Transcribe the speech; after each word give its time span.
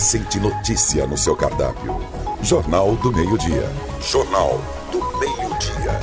acrescente 0.00 0.40
notícia 0.40 1.06
no 1.06 1.18
seu 1.18 1.36
cardápio. 1.36 2.00
Jornal 2.42 2.96
do 2.96 3.12
Meio-Dia. 3.12 3.68
Jornal 4.00 4.58
do 4.90 4.98
Meio-Dia. 5.18 6.00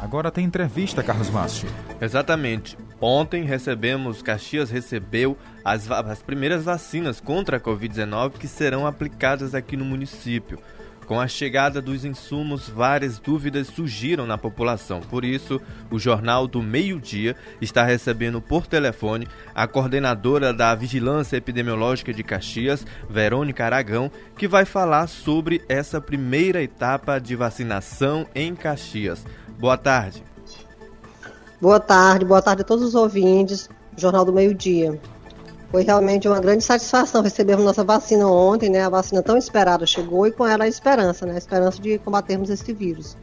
Agora 0.00 0.30
tem 0.30 0.44
entrevista, 0.44 1.02
Carlos 1.02 1.28
Márcio. 1.30 1.68
Exatamente. 2.00 2.78
Ontem 3.00 3.42
recebemos, 3.42 4.22
Caxias 4.22 4.70
recebeu 4.70 5.36
as, 5.64 5.90
as 5.90 6.22
primeiras 6.22 6.62
vacinas 6.62 7.18
contra 7.20 7.56
a 7.56 7.60
Covid-19 7.60 8.34
que 8.34 8.46
serão 8.46 8.86
aplicadas 8.86 9.52
aqui 9.52 9.76
no 9.76 9.84
município. 9.84 10.60
Com 11.06 11.20
a 11.20 11.26
chegada 11.26 11.82
dos 11.82 12.04
insumos, 12.04 12.68
várias 12.68 13.18
dúvidas 13.18 13.66
surgiram 13.66 14.26
na 14.26 14.38
população. 14.38 15.00
Por 15.00 15.24
isso, 15.24 15.60
o 15.90 15.98
Jornal 15.98 16.46
do 16.46 16.62
Meio-Dia 16.62 17.36
está 17.60 17.84
recebendo 17.84 18.40
por 18.40 18.66
telefone 18.66 19.26
a 19.54 19.66
coordenadora 19.66 20.52
da 20.52 20.74
Vigilância 20.74 21.36
Epidemiológica 21.36 22.12
de 22.12 22.22
Caxias, 22.22 22.86
Verônica 23.10 23.64
Aragão, 23.64 24.10
que 24.36 24.48
vai 24.48 24.64
falar 24.64 25.06
sobre 25.08 25.62
essa 25.68 26.00
primeira 26.00 26.62
etapa 26.62 27.18
de 27.18 27.34
vacinação 27.36 28.26
em 28.34 28.54
Caxias. 28.54 29.24
Boa 29.58 29.76
tarde. 29.76 30.22
Boa 31.60 31.78
tarde, 31.78 32.24
boa 32.24 32.42
tarde 32.42 32.62
a 32.62 32.64
todos 32.64 32.84
os 32.84 32.94
ouvintes 32.94 33.68
Jornal 33.96 34.24
do 34.24 34.32
Meio-Dia. 34.32 34.98
Foi 35.72 35.82
realmente 35.84 36.28
uma 36.28 36.38
grande 36.38 36.62
satisfação 36.62 37.22
recebermos 37.22 37.64
nossa 37.64 37.82
vacina 37.82 38.28
ontem, 38.28 38.68
né? 38.68 38.82
A 38.82 38.90
vacina 38.90 39.22
tão 39.22 39.38
esperada 39.38 39.86
chegou 39.86 40.26
e 40.26 40.30
com 40.30 40.46
ela 40.46 40.64
a 40.64 40.68
esperança, 40.68 41.24
né? 41.24 41.32
A 41.32 41.38
esperança 41.38 41.80
de 41.80 41.98
combatermos 41.98 42.50
esse 42.50 42.74
vírus. 42.74 43.16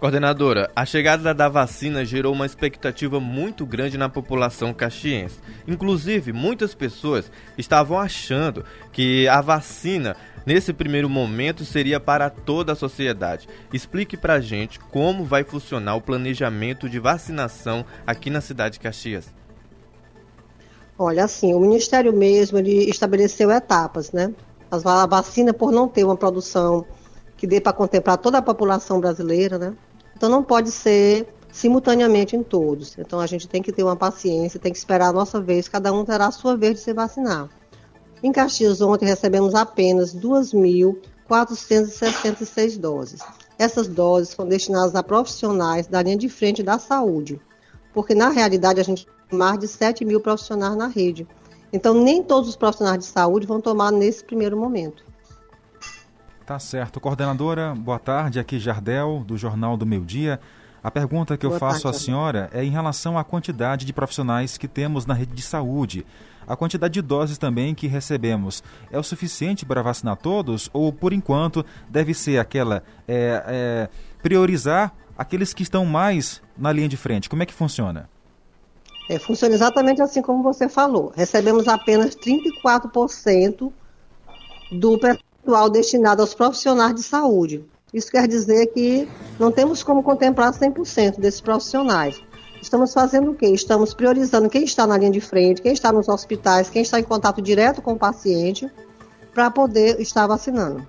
Coordenadora, 0.00 0.68
a 0.74 0.84
chegada 0.84 1.32
da 1.32 1.48
vacina 1.48 2.04
gerou 2.04 2.32
uma 2.32 2.44
expectativa 2.44 3.20
muito 3.20 3.64
grande 3.64 3.96
na 3.96 4.08
população 4.08 4.74
caxiense. 4.74 5.38
Inclusive, 5.68 6.32
muitas 6.32 6.74
pessoas 6.74 7.30
estavam 7.56 8.00
achando 8.00 8.64
que 8.90 9.28
a 9.28 9.40
vacina, 9.40 10.16
nesse 10.44 10.72
primeiro 10.72 11.08
momento, 11.08 11.64
seria 11.64 12.00
para 12.00 12.28
toda 12.30 12.72
a 12.72 12.76
sociedade. 12.76 13.48
Explique 13.72 14.16
pra 14.16 14.40
gente 14.40 14.80
como 14.80 15.22
vai 15.22 15.44
funcionar 15.44 15.94
o 15.94 16.00
planejamento 16.00 16.88
de 16.88 16.98
vacinação 16.98 17.84
aqui 18.04 18.28
na 18.28 18.40
cidade 18.40 18.72
de 18.72 18.80
Caxias. 18.80 19.32
Olha, 21.02 21.24
assim, 21.24 21.54
o 21.54 21.60
Ministério 21.60 22.12
mesmo 22.12 22.58
ele 22.58 22.90
estabeleceu 22.90 23.50
etapas, 23.50 24.12
né? 24.12 24.34
A 24.70 25.06
vacina, 25.06 25.54
por 25.54 25.72
não 25.72 25.88
ter 25.88 26.04
uma 26.04 26.14
produção 26.14 26.84
que 27.38 27.46
dê 27.46 27.58
para 27.58 27.72
contemplar 27.72 28.18
toda 28.18 28.36
a 28.36 28.42
população 28.42 29.00
brasileira, 29.00 29.58
né? 29.58 29.74
Então 30.14 30.28
não 30.28 30.42
pode 30.42 30.70
ser 30.70 31.26
simultaneamente 31.50 32.36
em 32.36 32.42
todos. 32.42 32.98
Então 32.98 33.18
a 33.18 33.26
gente 33.26 33.48
tem 33.48 33.62
que 33.62 33.72
ter 33.72 33.82
uma 33.82 33.96
paciência, 33.96 34.60
tem 34.60 34.70
que 34.70 34.76
esperar 34.76 35.08
a 35.08 35.12
nossa 35.12 35.40
vez, 35.40 35.68
cada 35.68 35.90
um 35.90 36.04
terá 36.04 36.26
a 36.26 36.30
sua 36.30 36.54
vez 36.54 36.74
de 36.74 36.80
se 36.80 36.92
vacinar. 36.92 37.48
Em 38.22 38.30
Caxias, 38.30 38.82
ontem 38.82 39.06
recebemos 39.06 39.54
apenas 39.54 40.14
2.466 40.14 42.78
doses. 42.78 43.22
Essas 43.58 43.88
doses 43.88 44.34
foram 44.34 44.50
destinadas 44.50 44.94
a 44.94 45.02
profissionais 45.02 45.86
da 45.86 46.02
linha 46.02 46.18
de 46.18 46.28
frente 46.28 46.62
da 46.62 46.78
saúde, 46.78 47.40
porque 47.94 48.14
na 48.14 48.28
realidade 48.28 48.80
a 48.80 48.84
gente 48.84 49.06
mais 49.32 49.58
de 49.58 49.68
7 49.68 50.04
mil 50.04 50.20
profissionais 50.20 50.76
na 50.76 50.86
rede. 50.86 51.26
Então, 51.72 51.94
nem 51.94 52.22
todos 52.22 52.48
os 52.48 52.56
profissionais 52.56 52.98
de 52.98 53.04
saúde 53.04 53.46
vão 53.46 53.60
tomar 53.60 53.92
nesse 53.92 54.24
primeiro 54.24 54.56
momento. 54.56 55.04
Tá 56.44 56.58
certo. 56.58 56.98
Coordenadora, 56.98 57.74
boa 57.76 57.98
tarde. 57.98 58.40
Aqui 58.40 58.58
Jardel, 58.58 59.22
do 59.24 59.36
Jornal 59.36 59.76
do 59.76 59.86
Meio 59.86 60.04
Dia. 60.04 60.40
A 60.82 60.90
pergunta 60.90 61.36
que 61.36 61.46
eu 61.46 61.50
boa 61.50 61.60
faço 61.60 61.82
tarde, 61.82 61.96
à 61.96 62.00
senhora 62.00 62.50
é 62.52 62.64
em 62.64 62.70
relação 62.70 63.16
à 63.16 63.22
quantidade 63.22 63.84
de 63.86 63.92
profissionais 63.92 64.58
que 64.58 64.66
temos 64.66 65.06
na 65.06 65.14
rede 65.14 65.32
de 65.32 65.42
saúde. 65.42 66.04
A 66.48 66.56
quantidade 66.56 66.94
de 66.94 67.02
doses 67.02 67.38
também 67.38 67.72
que 67.72 67.86
recebemos 67.86 68.64
é 68.90 68.98
o 68.98 69.02
suficiente 69.04 69.64
para 69.64 69.82
vacinar 69.82 70.16
todos? 70.16 70.68
Ou, 70.72 70.92
por 70.92 71.12
enquanto, 71.12 71.64
deve 71.88 72.14
ser 72.14 72.38
aquela 72.38 72.82
é, 73.06 73.44
é, 73.46 73.88
priorizar 74.20 74.92
aqueles 75.16 75.54
que 75.54 75.62
estão 75.62 75.86
mais 75.86 76.42
na 76.58 76.72
linha 76.72 76.88
de 76.88 76.96
frente? 76.96 77.28
Como 77.28 77.44
é 77.44 77.46
que 77.46 77.54
funciona? 77.54 78.08
É, 79.10 79.18
funciona 79.18 79.52
exatamente 79.52 80.00
assim 80.00 80.22
como 80.22 80.40
você 80.40 80.68
falou. 80.68 81.12
Recebemos 81.16 81.66
apenas 81.66 82.14
34% 82.14 83.72
do 84.70 84.98
percentual 85.00 85.68
destinado 85.68 86.22
aos 86.22 86.32
profissionais 86.32 86.94
de 86.94 87.02
saúde. 87.02 87.64
Isso 87.92 88.08
quer 88.08 88.28
dizer 88.28 88.68
que 88.68 89.08
não 89.36 89.50
temos 89.50 89.82
como 89.82 90.00
contemplar 90.00 90.52
100% 90.52 91.18
desses 91.18 91.40
profissionais. 91.40 92.22
Estamos 92.62 92.92
fazendo 92.92 93.32
o 93.32 93.34
quê? 93.34 93.48
Estamos 93.48 93.92
priorizando 93.92 94.48
quem 94.48 94.62
está 94.62 94.86
na 94.86 94.96
linha 94.96 95.10
de 95.10 95.20
frente, 95.20 95.60
quem 95.60 95.72
está 95.72 95.90
nos 95.90 96.08
hospitais, 96.08 96.70
quem 96.70 96.82
está 96.82 97.00
em 97.00 97.02
contato 97.02 97.42
direto 97.42 97.82
com 97.82 97.94
o 97.94 97.98
paciente, 97.98 98.70
para 99.34 99.50
poder 99.50 100.00
estar 100.00 100.28
vacinando. 100.28 100.86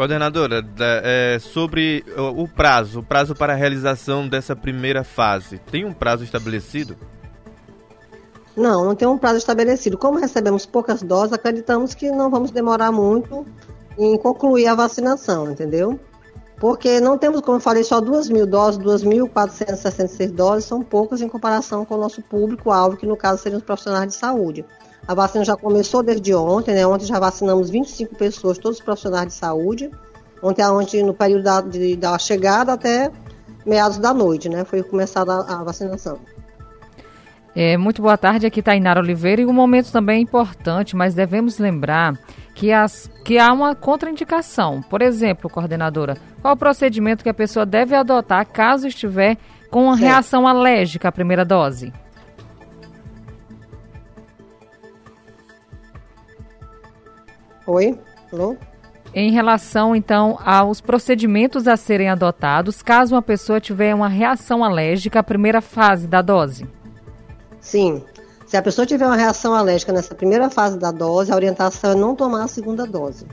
Coordenadora, 0.00 0.64
é, 1.04 1.38
sobre 1.38 2.02
o 2.16 2.48
prazo, 2.48 3.00
o 3.00 3.02
prazo 3.02 3.34
para 3.34 3.52
a 3.52 3.56
realização 3.56 4.26
dessa 4.26 4.56
primeira 4.56 5.04
fase, 5.04 5.58
tem 5.70 5.84
um 5.84 5.92
prazo 5.92 6.24
estabelecido? 6.24 6.96
Não, 8.56 8.82
não 8.82 8.94
tem 8.94 9.06
um 9.06 9.18
prazo 9.18 9.36
estabelecido. 9.36 9.98
Como 9.98 10.18
recebemos 10.18 10.64
poucas 10.64 11.02
doses, 11.02 11.34
acreditamos 11.34 11.92
que 11.92 12.10
não 12.10 12.30
vamos 12.30 12.50
demorar 12.50 12.90
muito 12.90 13.44
em 13.98 14.16
concluir 14.16 14.68
a 14.68 14.74
vacinação, 14.74 15.50
entendeu? 15.50 16.00
Porque 16.58 16.98
não 16.98 17.18
temos, 17.18 17.42
como 17.42 17.58
eu 17.58 17.60
falei, 17.60 17.84
só 17.84 18.00
2 18.00 18.30
mil 18.30 18.46
doses, 18.46 18.80
2.466 18.80 20.30
doses, 20.30 20.64
são 20.64 20.80
poucas 20.80 21.20
em 21.20 21.28
comparação 21.28 21.84
com 21.84 21.96
o 21.96 22.00
nosso 22.00 22.22
público-alvo, 22.22 22.96
que 22.96 23.04
no 23.04 23.18
caso 23.18 23.42
seriam 23.42 23.58
os 23.58 23.64
profissionais 23.64 24.08
de 24.08 24.14
saúde. 24.14 24.64
A 25.10 25.14
vacina 25.14 25.44
já 25.44 25.56
começou 25.56 26.04
desde 26.04 26.32
ontem, 26.32 26.72
né? 26.72 26.86
Ontem 26.86 27.04
já 27.04 27.18
vacinamos 27.18 27.68
25 27.68 28.14
pessoas, 28.14 28.58
todos 28.58 28.78
os 28.78 28.84
profissionais 28.84 29.26
de 29.26 29.32
saúde. 29.32 29.90
Ontem, 30.40 30.64
ontem 30.64 31.02
no 31.02 31.12
período 31.12 31.42
da, 31.42 31.60
de, 31.60 31.96
da 31.96 32.16
chegada 32.16 32.74
até 32.74 33.10
meados 33.66 33.98
da 33.98 34.14
noite, 34.14 34.48
né? 34.48 34.64
Foi 34.64 34.84
começada 34.84 35.32
a, 35.32 35.62
a 35.62 35.64
vacinação. 35.64 36.20
É, 37.56 37.76
muito 37.76 38.00
boa 38.00 38.16
tarde, 38.16 38.46
aqui 38.46 38.62
Tainara 38.62 39.00
Oliveira. 39.00 39.42
E 39.42 39.46
um 39.46 39.52
momento 39.52 39.90
também 39.90 40.22
importante, 40.22 40.94
mas 40.94 41.12
devemos 41.12 41.58
lembrar 41.58 42.16
que, 42.54 42.70
as, 42.70 43.10
que 43.24 43.36
há 43.36 43.52
uma 43.52 43.74
contraindicação. 43.74 44.80
Por 44.80 45.02
exemplo, 45.02 45.50
coordenadora, 45.50 46.16
qual 46.40 46.54
o 46.54 46.56
procedimento 46.56 47.24
que 47.24 47.30
a 47.30 47.34
pessoa 47.34 47.66
deve 47.66 47.96
adotar 47.96 48.46
caso 48.46 48.86
estiver 48.86 49.36
com 49.72 49.86
uma 49.86 49.96
reação 49.96 50.46
alérgica 50.46 51.08
à 51.08 51.12
primeira 51.12 51.44
dose? 51.44 51.92
Oi? 57.70 57.96
Alô? 58.32 58.56
Em 59.14 59.30
relação, 59.30 59.94
então, 59.94 60.36
aos 60.44 60.80
procedimentos 60.80 61.68
a 61.68 61.76
serem 61.76 62.08
adotados 62.08 62.82
caso 62.82 63.14
uma 63.14 63.22
pessoa 63.22 63.60
tiver 63.60 63.94
uma 63.94 64.08
reação 64.08 64.64
alérgica 64.64 65.20
à 65.20 65.22
primeira 65.22 65.60
fase 65.60 66.08
da 66.08 66.20
dose. 66.20 66.66
Sim. 67.60 68.02
Se 68.44 68.56
a 68.56 68.62
pessoa 68.62 68.84
tiver 68.84 69.06
uma 69.06 69.14
reação 69.14 69.54
alérgica 69.54 69.92
nessa 69.92 70.16
primeira 70.16 70.50
fase 70.50 70.76
da 70.76 70.90
dose, 70.90 71.30
a 71.30 71.36
orientação 71.36 71.92
é 71.92 71.94
não 71.94 72.16
tomar 72.16 72.42
a 72.42 72.48
segunda 72.48 72.84
dose. 72.84 73.24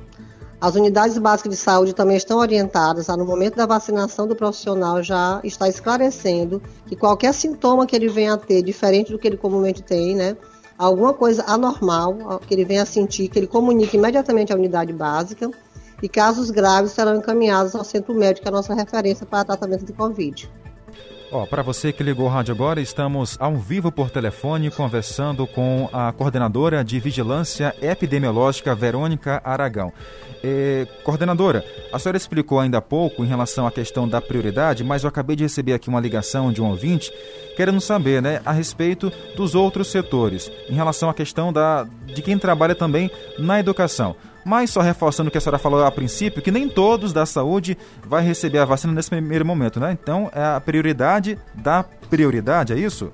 As 0.61 0.75
unidades 0.75 1.17
básicas 1.17 1.53
de 1.53 1.57
saúde 1.57 1.93
também 1.93 2.17
estão 2.17 2.37
orientadas 2.37 3.09
a, 3.09 3.17
no 3.17 3.25
momento 3.25 3.55
da 3.55 3.65
vacinação 3.65 4.27
do 4.27 4.35
profissional, 4.35 5.01
já 5.01 5.39
está 5.43 5.67
esclarecendo 5.67 6.61
que 6.85 6.95
qualquer 6.95 7.33
sintoma 7.33 7.87
que 7.87 7.95
ele 7.95 8.07
venha 8.07 8.33
a 8.33 8.37
ter, 8.37 8.61
diferente 8.61 9.11
do 9.11 9.17
que 9.17 9.27
ele 9.27 9.37
comumente 9.37 9.81
tem, 9.81 10.15
né, 10.15 10.37
alguma 10.77 11.13
coisa 11.13 11.43
anormal 11.47 12.39
que 12.45 12.53
ele 12.53 12.65
venha 12.65 12.83
a 12.83 12.85
sentir, 12.85 13.27
que 13.29 13.39
ele 13.39 13.47
comunique 13.47 13.97
imediatamente 13.97 14.53
à 14.53 14.55
unidade 14.55 14.93
básica 14.93 15.49
e 16.01 16.07
casos 16.07 16.51
graves 16.51 16.91
serão 16.91 17.15
encaminhados 17.17 17.75
ao 17.75 17.83
centro 17.83 18.13
médico, 18.13 18.47
é 18.47 18.49
a 18.49 18.51
nossa 18.51 18.73
referência 18.73 19.25
para 19.25 19.45
tratamento 19.45 19.85
de 19.85 19.93
Covid. 19.93 20.49
Ó, 21.29 21.45
para 21.45 21.61
você 21.61 21.91
que 21.91 22.03
ligou 22.03 22.25
o 22.25 22.29
rádio 22.29 22.53
agora, 22.53 22.79
estamos 22.79 23.35
ao 23.37 23.57
vivo 23.57 23.91
por 23.91 24.09
telefone 24.09 24.71
conversando 24.71 25.45
com 25.45 25.89
a 25.91 26.13
coordenadora 26.13 26.85
de 26.85 27.01
Vigilância 27.01 27.75
Epidemiológica, 27.81 28.73
Verônica 28.73 29.41
Aragão. 29.43 29.91
É, 30.41 30.87
coordenadora, 31.03 31.65
a 31.91 31.99
senhora 31.99 32.17
explicou 32.17 32.61
ainda 32.61 32.77
há 32.77 32.81
pouco 32.81 33.25
em 33.25 33.27
relação 33.27 33.67
à 33.67 33.71
questão 33.71 34.07
da 34.07 34.21
prioridade, 34.21 34.85
mas 34.85 35.03
eu 35.03 35.09
acabei 35.09 35.35
de 35.35 35.43
receber 35.43 35.73
aqui 35.73 35.89
uma 35.89 35.99
ligação 35.99 36.53
de 36.53 36.61
um 36.61 36.69
ouvinte 36.69 37.11
querendo 37.57 37.81
saber 37.81 38.21
né, 38.21 38.41
a 38.45 38.53
respeito 38.53 39.11
dos 39.35 39.53
outros 39.53 39.89
setores, 39.91 40.49
em 40.69 40.75
relação 40.75 41.09
à 41.09 41.13
questão 41.13 41.51
da, 41.51 41.85
de 42.05 42.21
quem 42.21 42.37
trabalha 42.37 42.73
também 42.73 43.11
na 43.37 43.59
educação. 43.59 44.15
Mas 44.47 44.69
só 44.69 44.79
reforçando 44.79 45.27
o 45.27 45.31
que 45.31 45.37
a 45.37 45.41
senhora 45.41 45.59
falou 45.59 45.83
a 45.83 45.91
princípio, 45.91 46.41
que 46.41 46.51
nem 46.51 46.69
todos 46.69 47.11
da 47.11 47.25
saúde 47.25 47.77
vai 48.07 48.23
receber 48.23 48.59
a 48.59 48.65
vacina 48.65 48.93
nesse 48.93 49.09
primeiro 49.09 49.45
momento, 49.45 49.77
né? 49.77 49.91
Então, 49.91 50.31
é 50.33 50.41
a 50.41 50.61
prioridade 50.61 51.37
da 51.53 51.83
prioridade, 51.83 52.71
é 52.71 52.79
isso? 52.79 53.11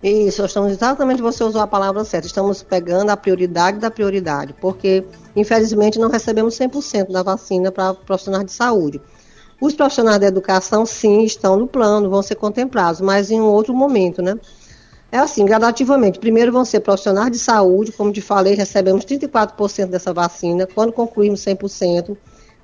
Isso, 0.00 0.44
estamos 0.44 0.70
exatamente 0.70 1.20
você 1.20 1.42
usou 1.42 1.60
a 1.60 1.66
palavra 1.66 2.04
certa. 2.04 2.28
Estamos 2.28 2.62
pegando 2.62 3.10
a 3.10 3.16
prioridade 3.16 3.78
da 3.78 3.90
prioridade, 3.90 4.54
porque 4.60 5.04
infelizmente 5.34 5.98
não 5.98 6.08
recebemos 6.08 6.56
100% 6.56 7.10
da 7.10 7.24
vacina 7.24 7.72
para 7.72 7.94
profissionais 7.94 8.44
de 8.46 8.52
saúde. 8.52 9.02
Os 9.60 9.74
profissionais 9.74 10.20
da 10.20 10.28
educação, 10.28 10.86
sim, 10.86 11.24
estão 11.24 11.56
no 11.56 11.66
plano, 11.66 12.08
vão 12.08 12.22
ser 12.22 12.36
contemplados, 12.36 13.00
mas 13.00 13.32
em 13.32 13.40
um 13.40 13.46
outro 13.46 13.74
momento, 13.74 14.22
né? 14.22 14.38
É 15.10 15.18
assim, 15.18 15.44
gradativamente. 15.44 16.18
Primeiro 16.18 16.52
vão 16.52 16.64
ser 16.64 16.80
profissionais 16.80 17.30
de 17.30 17.38
saúde, 17.38 17.92
como 17.92 18.12
te 18.12 18.20
falei, 18.20 18.54
recebemos 18.54 19.04
34% 19.04 19.86
dessa 19.86 20.12
vacina. 20.12 20.66
Quando 20.66 20.92
concluirmos 20.92 21.40
100%, 21.40 22.16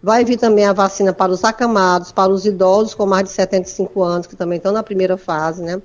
vai 0.03 0.25
vir 0.25 0.37
também 0.37 0.65
a 0.65 0.73
vacina 0.73 1.13
para 1.13 1.31
os 1.31 1.45
acamados, 1.45 2.11
para 2.11 2.33
os 2.33 2.45
idosos 2.45 2.95
com 2.95 3.07
mais 3.07 3.25
de 3.25 3.31
75 3.31 4.03
anos, 4.03 4.27
que 4.27 4.35
também 4.35 4.57
estão 4.57 4.73
na 4.73 4.83
primeira 4.83 5.17
fase, 5.17 5.63
né? 5.63 5.81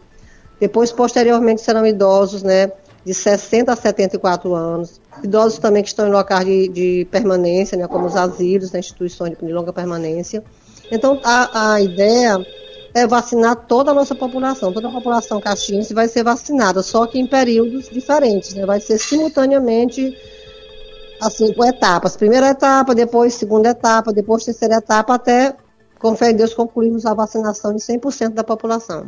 Depois, 0.59 0.91
posteriormente, 0.91 1.61
serão 1.61 1.85
idosos, 1.85 2.41
né, 2.41 2.71
de 3.05 3.13
60 3.13 3.71
a 3.71 3.75
74 3.75 4.55
anos. 4.55 4.99
Idosos 5.23 5.59
também 5.59 5.83
que 5.83 5.89
estão 5.89 6.07
em 6.07 6.11
locais 6.11 6.45
de, 6.45 6.67
de 6.67 7.07
permanência, 7.11 7.77
né, 7.77 7.87
como 7.87 8.07
os 8.07 8.15
asilos, 8.15 8.71
né, 8.71 8.79
instituições 8.79 9.37
de 9.37 9.53
longa 9.53 9.71
permanência. 9.71 10.43
Então, 10.91 11.19
a, 11.23 11.73
a 11.73 11.81
ideia 11.81 12.43
é 12.97 13.05
vacinar 13.05 13.55
toda 13.67 13.91
a 13.91 13.93
nossa 13.93 14.15
população, 14.15 14.73
toda 14.73 14.87
a 14.87 14.91
população 14.91 15.39
caxiense 15.39 15.93
vai 15.93 16.07
ser 16.07 16.23
vacinada, 16.23 16.81
só 16.81 17.05
que 17.05 17.19
em 17.19 17.27
períodos 17.27 17.89
diferentes, 17.89 18.55
né? 18.55 18.65
Vai 18.65 18.79
ser 18.79 18.97
simultaneamente, 18.97 20.17
assim, 21.21 21.53
por 21.53 21.67
etapas. 21.67 22.17
Primeira 22.17 22.49
etapa, 22.49 22.95
depois 22.95 23.35
segunda 23.35 23.69
etapa, 23.69 24.11
depois 24.11 24.43
terceira 24.43 24.77
etapa, 24.77 25.13
até, 25.13 25.55
com 25.99 26.15
fé 26.15 26.31
em 26.31 26.35
Deus, 26.35 26.53
concluirmos 26.53 27.05
a 27.05 27.13
vacinação 27.13 27.73
de 27.73 27.81
100% 27.81 28.33
da 28.33 28.43
população. 28.43 29.07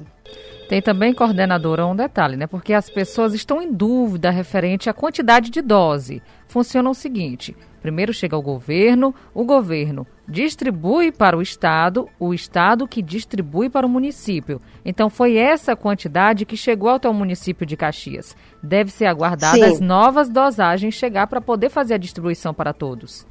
Tem 0.70 0.84
também, 0.84 1.16
coordenadora, 1.16 1.88
um 1.88 1.96
detalhe, 1.96 2.38
né? 2.38 2.46
Porque 2.46 2.74
as 2.74 2.92
pessoas 2.92 3.34
estão 3.34 3.60
em 3.60 3.74
dúvida 3.74 4.30
referente 4.30 4.88
à 4.88 4.94
quantidade 4.94 5.50
de 5.50 5.64
dose. 5.64 6.22
Funciona 6.46 6.88
o 6.88 6.94
seguinte: 6.94 7.58
primeiro 7.82 8.14
chega 8.14 8.36
ao 8.36 8.42
governo, 8.42 9.14
o 9.34 9.44
governo 9.44 10.06
distribui 10.28 11.12
para 11.12 11.36
o 11.36 11.42
estado, 11.42 12.08
o 12.20 12.36
estado 12.36 12.88
que 12.88 13.02
distribui 13.02 13.68
para 13.68 13.88
o 13.88 13.90
município. 13.90 14.62
Então 14.86 15.10
foi 15.10 15.38
essa 15.38 15.76
quantidade 15.76 16.46
que 16.46 16.56
chegou 16.56 16.92
até 16.92 17.10
o 17.10 17.14
município 17.16 17.66
de 17.66 17.76
Caxias. 17.76 18.38
Deve 18.62 18.92
ser 18.92 19.08
aguardada 19.08 19.66
as 19.66 19.80
novas 19.80 20.30
dosagens 20.30 20.94
chegar 20.94 21.26
para 21.26 21.42
poder 21.42 21.70
fazer 21.70 21.96
a 21.96 21.98
distribuição 21.98 22.54
para 22.54 22.74
todos. 22.74 23.26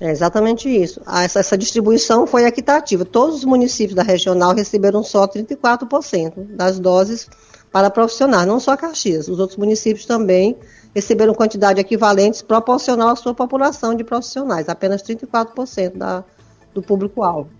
É 0.00 0.10
exatamente 0.10 0.68
isso. 0.68 1.00
Essa, 1.06 1.40
essa, 1.40 1.56
distribuição 1.56 2.26
foi 2.26 2.44
equitativa. 2.44 3.04
Todos 3.04 3.36
os 3.36 3.44
municípios 3.44 3.94
da 3.94 4.02
regional 4.02 4.54
receberam 4.54 5.02
só 5.04 5.26
34% 5.26 6.32
das 6.56 6.78
doses 6.78 7.28
para 7.70 7.90
profissionais, 7.90 8.46
não 8.46 8.58
só 8.58 8.76
Caxias. 8.76 9.28
Os 9.28 9.38
outros 9.38 9.56
municípios 9.56 10.06
também 10.06 10.56
receberam 10.94 11.34
quantidade 11.34 11.80
equivalentes 11.80 12.42
proporcional 12.42 13.08
à 13.08 13.16
sua 13.16 13.34
população 13.34 13.94
de 13.94 14.04
profissionais, 14.04 14.68
apenas 14.68 15.02
34% 15.02 15.96
da, 15.96 16.24
do 16.72 16.82
público-alvo. 16.82 17.50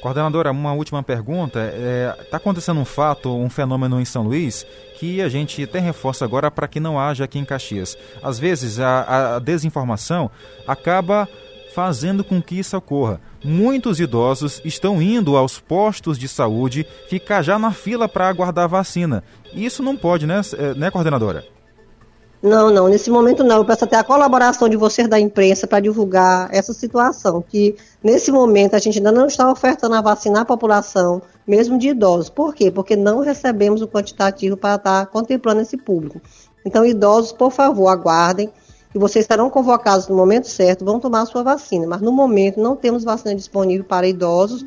Coordenadora, 0.00 0.50
uma 0.50 0.72
última 0.72 1.02
pergunta. 1.02 1.60
Está 1.66 2.22
é, 2.22 2.24
tá 2.30 2.36
acontecendo 2.36 2.80
um 2.80 2.84
fato, 2.84 3.34
um 3.34 3.50
fenômeno 3.50 4.00
em 4.00 4.04
São 4.04 4.22
Luís, 4.22 4.66
que 4.98 5.20
a 5.20 5.28
gente 5.28 5.62
até 5.64 5.78
reforça 5.78 6.24
agora 6.24 6.50
para 6.50 6.68
que 6.68 6.80
não 6.80 6.98
haja 6.98 7.24
aqui 7.24 7.38
em 7.38 7.44
Caxias. 7.44 7.96
Às 8.22 8.38
vezes 8.38 8.78
a, 8.78 9.36
a 9.36 9.38
desinformação 9.38 10.30
acaba 10.66 11.28
fazendo 11.76 12.24
com 12.24 12.40
que 12.40 12.58
isso 12.58 12.74
ocorra. 12.74 13.20
Muitos 13.44 14.00
idosos 14.00 14.62
estão 14.64 15.02
indo 15.02 15.36
aos 15.36 15.60
postos 15.60 16.18
de 16.18 16.26
saúde 16.26 16.86
ficar 17.06 17.42
já 17.42 17.58
na 17.58 17.70
fila 17.70 18.08
para 18.08 18.30
aguardar 18.30 18.66
vacina. 18.66 19.22
Isso 19.52 19.82
não 19.82 19.94
pode, 19.94 20.26
né, 20.26 20.40
é, 20.56 20.72
né 20.72 20.90
coordenadora? 20.90 21.44
Não, 22.42 22.70
não, 22.70 22.88
nesse 22.88 23.10
momento 23.10 23.44
não. 23.44 23.58
Eu 23.58 23.64
peço 23.66 23.84
até 23.84 23.94
a 23.96 24.02
colaboração 24.02 24.70
de 24.70 24.76
vocês 24.78 25.06
da 25.06 25.20
imprensa 25.20 25.66
para 25.66 25.80
divulgar 25.80 26.48
essa 26.50 26.72
situação, 26.72 27.44
que 27.46 27.76
nesse 28.02 28.32
momento 28.32 28.74
a 28.74 28.78
gente 28.78 28.96
ainda 28.96 29.12
não 29.12 29.26
está 29.26 29.52
ofertando 29.52 29.96
a 29.96 30.00
vacina 30.00 30.40
à 30.40 30.44
população, 30.46 31.20
mesmo 31.46 31.78
de 31.78 31.88
idosos. 31.88 32.30
Por 32.30 32.54
quê? 32.54 32.70
Porque 32.70 32.96
não 32.96 33.20
recebemos 33.20 33.82
o 33.82 33.88
quantitativo 33.88 34.56
para 34.56 34.76
estar 34.76 35.06
contemplando 35.08 35.60
esse 35.60 35.76
público. 35.76 36.22
Então, 36.64 36.86
idosos, 36.86 37.32
por 37.32 37.52
favor, 37.52 37.88
aguardem 37.88 38.50
que 38.96 39.00
vocês 39.00 39.26
serão 39.26 39.50
convocados 39.50 40.08
no 40.08 40.16
momento 40.16 40.48
certo, 40.48 40.82
vão 40.82 40.98
tomar 40.98 41.20
a 41.20 41.26
sua 41.26 41.42
vacina. 41.42 41.86
Mas 41.86 42.00
no 42.00 42.10
momento 42.10 42.58
não 42.58 42.74
temos 42.74 43.04
vacina 43.04 43.34
disponível 43.34 43.84
para 43.84 44.08
idosos 44.08 44.64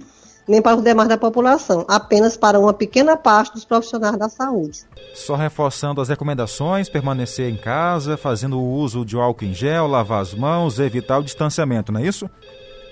nem 0.47 0.61
para 0.61 0.77
os 0.77 0.83
demais 0.83 1.07
da 1.07 1.17
população, 1.17 1.85
apenas 1.87 2.35
para 2.35 2.59
uma 2.59 2.73
pequena 2.73 3.15
parte 3.15 3.53
dos 3.53 3.65
profissionais 3.65 4.17
da 4.17 4.29
saúde. 4.29 4.83
Só 5.13 5.35
reforçando 5.35 6.01
as 6.01 6.09
recomendações, 6.09 6.89
permanecer 6.89 7.51
em 7.51 7.55
casa, 7.55 8.17
fazendo 8.17 8.59
o 8.59 8.71
uso 8.71 9.05
de 9.05 9.15
álcool 9.15 9.45
em 9.45 9.53
gel, 9.53 9.85
lavar 9.85 10.23
as 10.23 10.33
mãos, 10.33 10.79
evitar 10.79 11.19
o 11.19 11.23
distanciamento, 11.23 11.91
não 11.91 11.99
é 11.99 12.07
isso? 12.07 12.27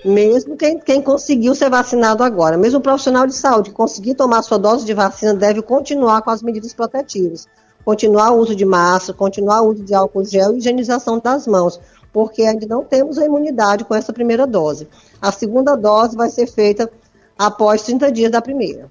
Mesmo 0.04 0.56
quem, 0.56 0.78
quem 0.78 1.02
conseguiu 1.02 1.52
ser 1.52 1.68
vacinado 1.68 2.22
agora, 2.22 2.56
mesmo 2.56 2.78
o 2.78 2.82
profissional 2.82 3.26
de 3.26 3.34
saúde 3.34 3.70
que 3.70 3.76
conseguir 3.76 4.14
tomar 4.14 4.42
sua 4.42 4.58
dose 4.58 4.86
de 4.86 4.94
vacina 4.94 5.34
deve 5.34 5.60
continuar 5.60 6.22
com 6.22 6.30
as 6.30 6.42
medidas 6.42 6.72
protetivas 6.72 7.48
continuar 7.88 8.32
o 8.32 8.36
uso 8.36 8.54
de 8.54 8.66
máscara, 8.66 9.16
continuar 9.16 9.62
o 9.62 9.70
uso 9.70 9.82
de 9.82 9.94
álcool 9.94 10.22
gel 10.22 10.52
e 10.52 10.58
higienização 10.58 11.18
das 11.18 11.46
mãos, 11.46 11.80
porque 12.12 12.42
ainda 12.42 12.66
não 12.66 12.84
temos 12.84 13.16
a 13.16 13.24
imunidade 13.24 13.82
com 13.82 13.94
essa 13.94 14.12
primeira 14.12 14.46
dose. 14.46 14.86
A 15.22 15.32
segunda 15.32 15.74
dose 15.74 16.14
vai 16.14 16.28
ser 16.28 16.46
feita 16.46 16.90
após 17.38 17.80
30 17.84 18.12
dias 18.12 18.30
da 18.30 18.42
primeira. 18.42 18.90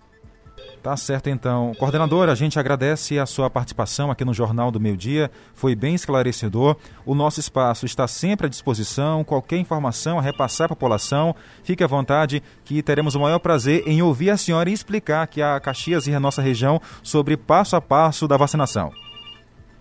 Tá 0.87 0.95
certo, 0.95 1.29
então. 1.29 1.73
Coordenadora, 1.77 2.31
a 2.31 2.35
gente 2.35 2.57
agradece 2.57 3.19
a 3.19 3.25
sua 3.25 3.49
participação 3.49 4.09
aqui 4.09 4.23
no 4.23 4.33
Jornal 4.33 4.71
do 4.71 4.79
Meio 4.79 4.95
Dia. 4.95 5.29
Foi 5.53 5.75
bem 5.75 5.93
esclarecedor. 5.93 6.77
O 7.05 7.13
nosso 7.13 7.41
espaço 7.41 7.85
está 7.85 8.07
sempre 8.07 8.47
à 8.47 8.49
disposição. 8.49 9.21
Qualquer 9.21 9.57
informação 9.57 10.17
a 10.17 10.21
repassar 10.21 10.63
à 10.63 10.69
população, 10.69 11.35
fique 11.61 11.83
à 11.83 11.87
vontade, 11.87 12.41
que 12.63 12.81
teremos 12.81 13.15
o 13.15 13.19
maior 13.19 13.39
prazer 13.39 13.83
em 13.85 14.01
ouvir 14.01 14.29
a 14.29 14.37
senhora 14.37 14.69
explicar 14.69 15.23
aqui 15.23 15.41
a 15.41 15.59
Caxias 15.59 16.07
e 16.07 16.15
a 16.15 16.21
nossa 16.21 16.41
região 16.41 16.81
sobre 17.03 17.35
passo 17.35 17.75
a 17.75 17.81
passo 17.81 18.25
da 18.25 18.37
vacinação. 18.37 18.89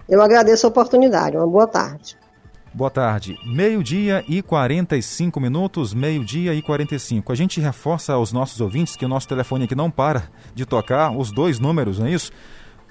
Eu 0.08 0.20
agradeço 0.20 0.66
a 0.66 0.70
oportunidade. 0.70 1.36
Uma 1.36 1.46
boa 1.46 1.68
tarde. 1.68 2.18
Boa 2.74 2.90
tarde. 2.90 3.38
Meio-dia 3.44 4.22
e 4.28 4.42
45 4.42 5.40
minutos, 5.40 5.94
meio-dia 5.94 6.52
e 6.54 6.60
45. 6.60 7.32
A 7.32 7.34
gente 7.34 7.60
reforça 7.60 8.12
aos 8.12 8.32
nossos 8.32 8.60
ouvintes 8.60 8.96
que 8.96 9.04
o 9.04 9.08
nosso 9.08 9.26
telefone 9.26 9.64
aqui 9.64 9.74
não 9.74 9.90
para 9.90 10.30
de 10.54 10.66
tocar, 10.66 11.10
os 11.10 11.30
dois 11.30 11.58
números, 11.58 11.98
não 11.98 12.06
é 12.06 12.12
isso? 12.12 12.30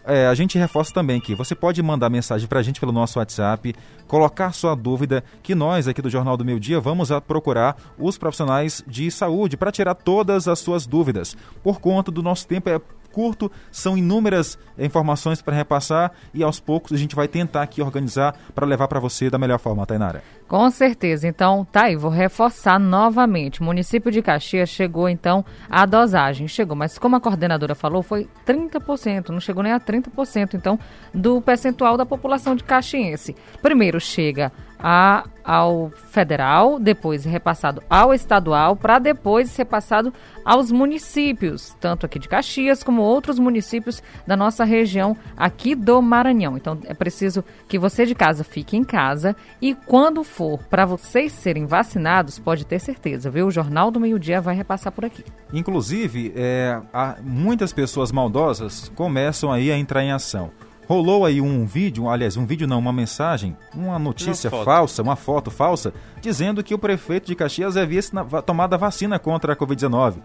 É, 0.07 0.27
a 0.27 0.35
gente 0.35 0.57
reforça 0.57 0.93
também 0.93 1.19
que 1.19 1.33
você 1.33 1.55
pode 1.55 1.81
mandar 1.81 2.11
mensagem 2.11 2.47
para 2.47 2.59
a 2.59 2.63
gente 2.63 2.79
pelo 2.79 2.91
nosso 2.91 3.17
WhatsApp, 3.17 3.75
colocar 4.07 4.51
sua 4.53 4.75
dúvida, 4.75 5.23
que 5.41 5.55
nós 5.55 5.87
aqui 5.87 5.99
do 5.99 6.11
Jornal 6.11 6.37
do 6.37 6.45
Meio 6.45 6.59
Dia 6.59 6.79
vamos 6.79 7.09
procurar 7.27 7.75
os 7.97 8.15
profissionais 8.15 8.83
de 8.87 9.09
saúde 9.09 9.57
para 9.57 9.71
tirar 9.71 9.95
todas 9.95 10.47
as 10.47 10.59
suas 10.59 10.85
dúvidas. 10.85 11.35
Por 11.63 11.79
conta 11.79 12.11
do 12.11 12.21
nosso 12.21 12.47
tempo 12.47 12.69
é 12.69 12.79
curto, 13.15 13.49
são 13.71 13.97
inúmeras 13.97 14.59
informações 14.77 15.41
para 15.41 15.55
repassar 15.55 16.11
e 16.33 16.43
aos 16.43 16.59
poucos 16.59 16.91
a 16.91 16.97
gente 16.97 17.15
vai 17.15 17.29
tentar 17.29 17.61
aqui 17.61 17.81
organizar 17.81 18.37
para 18.53 18.65
levar 18.65 18.89
para 18.89 18.99
você 18.99 19.29
da 19.29 19.37
melhor 19.37 19.57
forma, 19.57 19.85
Tainara. 19.85 20.21
Com 20.47 20.69
certeza. 20.69 21.27
Então, 21.27 21.65
tá 21.65 21.85
aí, 21.85 21.95
vou 21.95 22.11
reforçar 22.11 22.79
novamente. 22.79 23.61
O 23.61 23.63
município 23.63 24.11
de 24.11 24.21
Caxias 24.21 24.69
chegou, 24.69 25.09
então, 25.09 25.43
a 25.69 25.85
dosagem. 25.85 26.47
Chegou, 26.47 26.75
mas 26.75 26.99
como 26.99 27.15
a 27.15 27.19
coordenadora 27.19 27.73
falou, 27.73 28.03
foi 28.03 28.29
30%, 28.45 29.29
não 29.29 29.39
chegou 29.39 29.63
nem 29.63 29.71
a 29.71 29.79
30%, 29.79 30.53
então, 30.53 30.79
do 31.13 31.41
percentual 31.41 31.97
da 31.97 32.05
população 32.05 32.55
de 32.55 32.63
caxiense. 32.63 33.35
Primeiro 33.61 33.99
chega 33.99 34.51
a, 34.79 35.25
ao 35.43 35.89
federal, 36.11 36.79
depois 36.79 37.25
repassado 37.25 37.81
ao 37.89 38.13
estadual, 38.13 38.75
para 38.75 38.99
depois 38.99 39.49
ser 39.49 39.65
passado 39.65 40.13
aos 40.43 40.71
municípios, 40.71 41.75
tanto 41.79 42.05
aqui 42.05 42.19
de 42.19 42.29
Caxias 42.29 42.83
como 42.83 43.01
outros 43.01 43.39
municípios 43.39 44.03
da 44.27 44.37
nossa 44.37 44.63
região 44.63 45.17
aqui 45.35 45.73
do 45.73 46.01
Maranhão. 46.01 46.55
Então 46.55 46.77
é 46.85 46.93
preciso 46.93 47.43
que 47.67 47.79
você 47.79 48.05
de 48.05 48.13
casa 48.13 48.43
fique 48.43 48.77
em 48.77 48.83
casa 48.83 49.35
e 49.61 49.73
quando 49.73 50.23
for 50.23 50.34
para 50.69 50.85
vocês 50.85 51.31
serem 51.31 51.65
vacinados, 51.65 52.39
pode 52.39 52.65
ter 52.65 52.79
certeza, 52.79 53.29
viu? 53.29 53.47
O 53.47 53.51
Jornal 53.51 53.91
do 53.91 53.99
Meio 53.99 54.19
Dia 54.19 54.41
vai 54.41 54.55
repassar 54.55 54.91
por 54.91 55.05
aqui. 55.05 55.23
Inclusive, 55.53 56.33
é, 56.35 56.81
muitas 57.23 57.71
pessoas 57.71 58.11
maldosas 58.11 58.91
começam 58.95 59.51
aí 59.51 59.71
a 59.71 59.77
entrar 59.77 60.03
em 60.03 60.11
ação. 60.11 60.51
Rolou 60.87 61.25
aí 61.25 61.41
um 61.41 61.65
vídeo, 61.65 62.07
aliás, 62.07 62.37
um 62.37 62.45
vídeo 62.45 62.67
não, 62.67 62.77
uma 62.77 62.93
mensagem, 62.93 63.57
uma 63.73 63.97
notícia 63.97 64.51
uma 64.51 64.63
falsa, 64.63 65.01
uma 65.01 65.15
foto 65.15 65.49
falsa, 65.49 65.91
dizendo 66.21 66.63
que 66.63 66.75
o 66.75 66.79
prefeito 66.79 67.25
de 67.25 67.35
Caxias 67.35 67.75
havia 67.75 68.01
tomado 68.45 68.75
a 68.75 68.77
vacina 68.77 69.17
contra 69.17 69.53
a 69.53 69.55
Covid-19. 69.55 70.17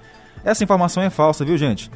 Essa 0.45 0.63
informação 0.63 1.03
é 1.03 1.09
falsa, 1.09 1.47
viu, 1.47 1.57
gente? 1.57 1.91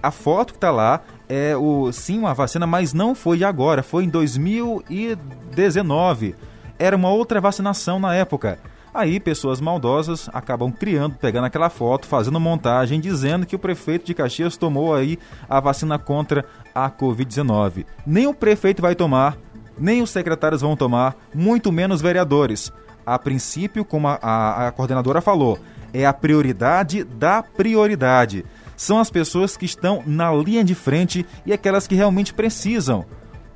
A 0.00 0.12
foto 0.12 0.52
que 0.52 0.58
está 0.58 0.70
lá 0.70 1.00
é 1.28 1.56
o 1.56 1.90
sim 1.90 2.20
uma 2.20 2.34
vacina, 2.34 2.68
mas 2.68 2.92
não 2.92 3.16
foi 3.16 3.42
agora, 3.42 3.82
foi 3.82 4.04
em 4.04 4.08
2019. 4.08 6.36
Era 6.78 6.96
uma 6.96 7.10
outra 7.10 7.40
vacinação 7.40 7.98
na 7.98 8.14
época. 8.14 8.58
Aí 8.92 9.20
pessoas 9.20 9.60
maldosas 9.60 10.28
acabam 10.32 10.72
criando, 10.72 11.16
pegando 11.16 11.44
aquela 11.44 11.68
foto, 11.68 12.06
fazendo 12.06 12.40
montagem, 12.40 13.00
dizendo 13.00 13.46
que 13.46 13.54
o 13.54 13.58
prefeito 13.58 14.06
de 14.06 14.14
Caxias 14.14 14.56
tomou 14.56 14.94
aí 14.94 15.18
a 15.48 15.60
vacina 15.60 15.98
contra 15.98 16.44
a 16.74 16.90
Covid-19. 16.90 17.84
Nem 18.06 18.26
o 18.26 18.34
prefeito 18.34 18.80
vai 18.80 18.94
tomar, 18.94 19.36
nem 19.78 20.02
os 20.02 20.10
secretários 20.10 20.62
vão 20.62 20.76
tomar, 20.76 21.16
muito 21.34 21.70
menos 21.70 22.00
vereadores. 22.00 22.72
A 23.04 23.18
princípio, 23.18 23.84
como 23.84 24.08
a, 24.08 24.18
a, 24.20 24.68
a 24.68 24.72
coordenadora 24.72 25.20
falou, 25.20 25.58
é 25.92 26.04
a 26.04 26.12
prioridade 26.12 27.04
da 27.04 27.42
prioridade. 27.42 28.44
são 28.76 28.98
as 28.98 29.10
pessoas 29.10 29.56
que 29.56 29.64
estão 29.64 30.02
na 30.06 30.32
linha 30.32 30.64
de 30.64 30.74
frente 30.74 31.26
e 31.44 31.52
aquelas 31.52 31.86
que 31.86 31.94
realmente 31.94 32.34
precisam 32.34 33.04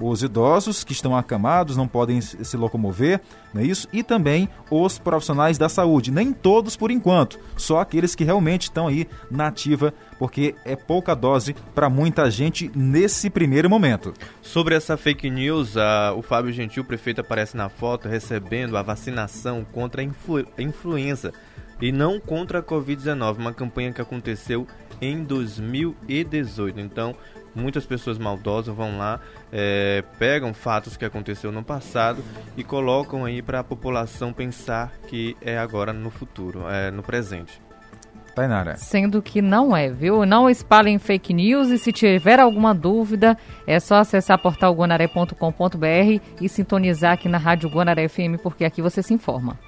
os 0.02 0.22
idosos 0.22 0.82
que 0.82 0.92
estão 0.92 1.16
acamados, 1.16 1.76
não 1.76 1.86
podem 1.86 2.20
se 2.20 2.56
locomover, 2.56 3.20
não 3.54 3.62
é 3.62 3.64
isso? 3.64 3.86
E 3.92 4.02
também 4.02 4.48
os 4.70 4.98
profissionais 4.98 5.58
da 5.58 5.68
saúde. 5.68 6.10
Nem 6.10 6.32
todos 6.32 6.76
por 6.76 6.90
enquanto, 6.90 7.38
só 7.56 7.80
aqueles 7.80 8.14
que 8.14 8.24
realmente 8.24 8.64
estão 8.64 8.88
aí 8.88 9.06
na 9.30 9.46
ativa, 9.46 9.94
porque 10.18 10.54
é 10.64 10.74
pouca 10.74 11.14
dose 11.14 11.54
para 11.74 11.88
muita 11.88 12.30
gente 12.30 12.70
nesse 12.74 13.30
primeiro 13.30 13.70
momento. 13.70 14.12
Sobre 14.40 14.74
essa 14.74 14.96
fake 14.96 15.30
news, 15.30 15.76
a, 15.76 16.12
o 16.14 16.22
Fábio 16.22 16.52
Gentil, 16.52 16.84
prefeito, 16.84 17.20
aparece 17.20 17.56
na 17.56 17.68
foto 17.68 18.08
recebendo 18.08 18.76
a 18.76 18.82
vacinação 18.82 19.64
contra 19.72 20.02
a 20.02 20.04
influ, 20.04 20.44
influenza 20.58 21.32
e 21.80 21.90
não 21.90 22.20
contra 22.20 22.60
a 22.60 22.62
Covid-19, 22.62 23.38
uma 23.38 23.52
campanha 23.52 23.92
que 23.92 24.00
aconteceu 24.00 24.66
em 25.00 25.24
2018. 25.24 26.78
Então, 26.78 27.14
muitas 27.54 27.86
pessoas 27.86 28.18
maldosas 28.18 28.74
vão 28.74 28.98
lá, 28.98 29.20
é, 29.52 30.02
pegam 30.18 30.52
fatos 30.54 30.96
que 30.96 31.04
aconteceu 31.04 31.52
no 31.52 31.62
passado 31.62 32.22
e 32.56 32.64
colocam 32.64 33.24
aí 33.24 33.42
para 33.42 33.60
a 33.60 33.64
população 33.64 34.32
pensar 34.32 34.92
que 35.08 35.36
é 35.40 35.58
agora 35.58 35.92
no 35.92 36.10
futuro, 36.10 36.68
é 36.68 36.90
no 36.90 37.02
presente. 37.02 37.60
Tainara. 38.34 38.76
Sendo 38.76 39.20
que 39.22 39.42
não 39.42 39.76
é, 39.76 39.90
viu? 39.90 40.24
Não 40.24 40.48
espalhem 40.48 40.98
fake 40.98 41.34
news 41.34 41.68
e 41.68 41.78
se 41.78 41.92
tiver 41.92 42.40
alguma 42.40 42.74
dúvida, 42.74 43.36
é 43.66 43.78
só 43.78 43.96
acessar 43.96 44.40
portalguanaré.com.br 44.40 46.20
e 46.40 46.48
sintonizar 46.48 47.12
aqui 47.12 47.28
na 47.28 47.38
Rádio 47.38 47.68
Guanaré 47.68 48.08
FM, 48.08 48.40
porque 48.42 48.64
aqui 48.64 48.80
você 48.80 49.02
se 49.02 49.12
informa. 49.14 49.58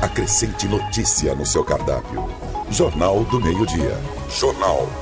Acrescente 0.00 0.66
notícia 0.66 1.34
no 1.34 1.46
seu 1.46 1.64
cardápio. 1.64 2.28
Jornal 2.70 3.24
do 3.24 3.40
Meio-Dia. 3.40 3.96
Jornal 4.30 4.78
do 4.78 4.86
Meio-Dia. 4.86 5.01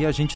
E 0.00 0.06
a 0.06 0.12
gente 0.12 0.28